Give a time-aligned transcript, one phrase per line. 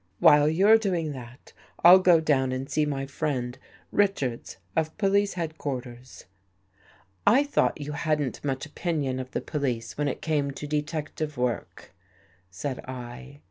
[0.17, 1.53] While you're doing that,
[1.83, 3.55] I'll go down and see my friend
[3.91, 6.25] Richards of Police Head quarters."'
[7.37, 11.93] I thought you hadn't much opinion of the police when it came to detective work,"
[12.49, 13.37] said I.